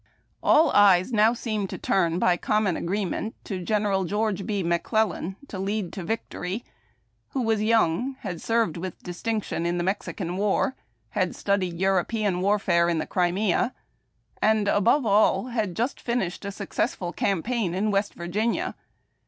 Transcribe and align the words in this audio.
All 0.41 0.71
eyes 0.71 1.13
seemed 1.39 1.61
now 1.65 1.67
to 1.67 1.77
turn, 1.77 2.17
by 2.17 2.35
common 2.35 2.75
agreement, 2.75 3.35
to 3.43 3.61
General 3.63 4.03
George 4.03 4.47
B. 4.47 4.63
McClellan, 4.63 5.35
to 5.47 5.59
lead 5.59 5.93
to 5.93 6.03
victory, 6.03 6.65
who 7.33 7.41
was 7.43 7.61
young, 7.61 8.13
who 8.13 8.17
had 8.27 8.41
served 8.41 8.77
with 8.77 9.03
distinction 9.03 9.63
in 9.63 9.77
the 9.77 9.83
Mexican 9.83 10.37
War, 10.37 10.75
had 11.09 11.35
studied 11.35 11.77
European 11.79 12.41
warfare 12.41 12.89
in 12.89 12.97
the 12.97 13.05
Crimea, 13.05 13.75
and, 14.41 14.67
above 14.67 15.05
all, 15.05 15.49
had 15.49 15.75
just 15.75 16.01
finished 16.01 16.45
a 16.45 16.51
successful 16.51 17.13
campaign 17.13 17.75
in 17.75 17.91
West 17.91 18.15
Virginia. 18.15 18.73